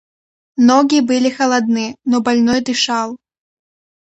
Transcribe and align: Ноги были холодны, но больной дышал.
Ноги 0.69 0.99
были 1.11 1.29
холодны, 1.29 1.93
но 2.05 2.21
больной 2.21 2.61
дышал. 2.61 3.19